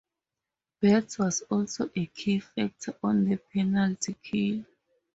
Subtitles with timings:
[0.79, 4.65] Betts was also a key factor on the penalty kill.